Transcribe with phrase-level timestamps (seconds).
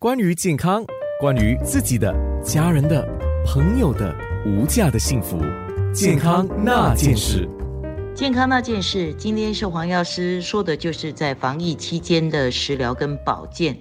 [0.00, 0.82] 关于健康，
[1.20, 2.10] 关于自己的、
[2.42, 3.06] 家人的、
[3.44, 5.38] 朋友的无价的幸福，
[5.92, 7.46] 健康那件事。
[8.14, 13.76] 健康那件事，今天是黄药师说的，就是在防疫期间的食疗跟保健。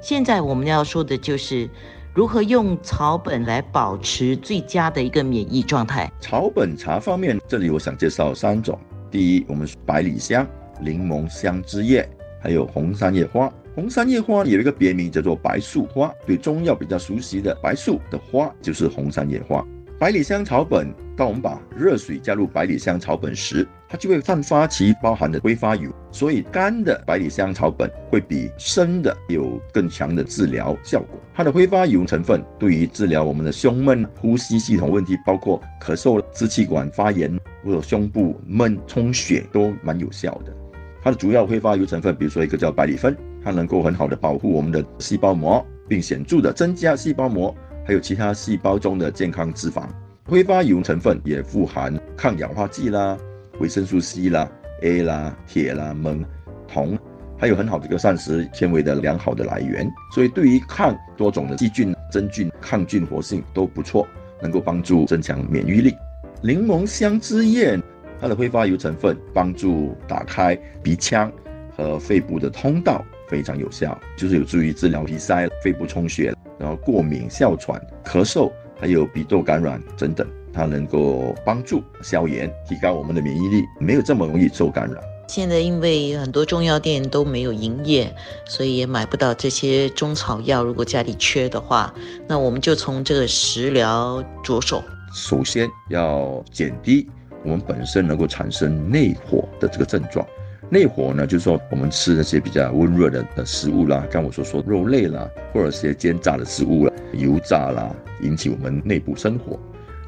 [0.00, 1.68] 现在我们要说的就是
[2.14, 6.08] 如何用草本来保持最佳的一个免疫状态。
[6.20, 8.78] 草本茶方面，这里我想介绍三种。
[9.10, 10.46] 第一，我们百里香、
[10.80, 12.08] 柠檬香枝叶，
[12.40, 13.52] 还有红山叶花。
[13.78, 19.64] 红山叶花有一个别名叫做白树花，对中药比较熟悉的白树的花就是红山叶花。
[20.00, 31.16] 百里香草本，当我们把热水加入百里香草本时，它就会散发其包含的挥发油，所以干的百里香草本会比生的有更强的治疗效果。
[31.32, 37.32] 它的挥发油成分对于治疗我们的胸闷、呼吸系统问题，包括咳嗽、支气管发炎
[37.62, 40.52] 或者胸部闷、充血都蛮有效的。
[41.00, 43.16] 它的主要挥发油成分，比如说一个叫百里酚，
[43.48, 47.54] 它能够很好的保护我们的细胞膜，并显著的增加细胞膜。
[47.82, 49.84] 还有其他细胞中的健康脂肪，
[50.26, 53.16] 挥发油成分也富含抗氧化剂啦、
[53.58, 54.46] 维生素 C 啦、
[54.82, 56.22] A 啦、铁啦、锰、
[56.70, 56.98] 铜，
[57.38, 64.06] 还有很好的一个膳食纤维的良好的来源，所以对于抗多种的细菌、真菌、抗菌活性都不错，
[64.42, 65.94] 能够帮助增强免疫力。
[66.42, 67.80] 柠檬香枝叶，
[68.20, 71.32] 它的挥发油成分帮助打开鼻腔
[71.74, 76.34] 和肺部的通道，非常有效，就是有助于治疗鼻塞、肺部充血。
[76.58, 85.00] 然后过敏、哮喘、咳嗽，还有鼻窦感染等等，它能够帮助消炎，提高我们的免疫力，没有这么容易受感染。
[85.28, 88.12] 现在因为很多中药店都没有营业，
[88.46, 90.64] 所以也买不到这些中草药。
[90.64, 91.94] 如果家里缺的话，
[92.26, 94.82] 那我们就从这个食疗着手。
[95.14, 97.08] 首先要减低
[97.44, 100.26] 我们本身能够产生内火的这个症状。
[100.70, 109.58] 内火呢，就是说我们吃那些比较温热的的食物啦，刚我所说肉类啦，或者些煎炸的食物啦、油炸啦，引起我们内部生火。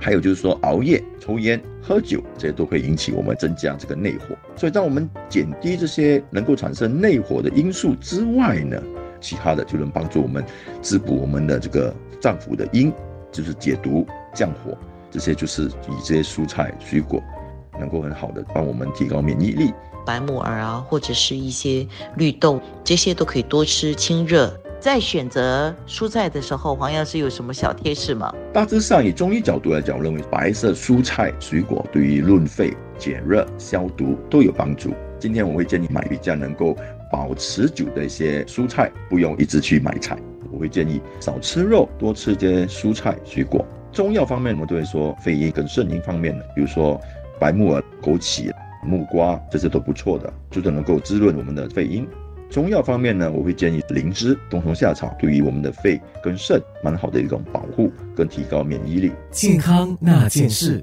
[0.03, 4.35] 还有就是说熬夜、抽烟、喝酒，这些都会引起我们增加这个内火。
[4.57, 8.83] 所以，当我们减低这些能够产生内火的因素之外呢，
[9.21, 10.43] 其他的就能帮助我们
[10.81, 12.91] 滋补我们的这个脏腑的阴，
[13.31, 14.77] 就是解毒降火。
[15.11, 17.23] 这些就是以这些蔬菜水果，
[17.81, 19.73] 能够很好的帮我们提高免疫力。
[20.07, 21.87] 白木耳啊，或者是一些
[22.17, 24.53] 绿豆，这些都可以多吃，清热。
[24.79, 28.35] 在选择蔬菜的时候，黄药师有什么小贴士吗？
[28.51, 34.95] 大致上，以中医角度来讲，我认为白色蔬菜水果对于润肺、解热、消毒都有帮助。
[35.19, 36.75] 今天我会建议买比较能够
[37.13, 40.17] 保持久的一些蔬菜，不用一直去买菜。
[40.51, 43.63] 我会建议少吃肉，多吃些蔬菜水果。
[43.93, 46.99] 中药方面，我们都会说肺阴跟肾阴方面的，比如说
[47.41, 48.53] 白木耳、枸杞。
[48.83, 52.09] 木瓜这些都不错的，就是能够滋润我们的肺阴。
[52.49, 59.13] 中药方面呢，我会建议灵芝、冬虫夏草，对于我们的肺跟肾蛮好的一种保护跟提高免疫力。
[59.31, 60.83] 健康那件事。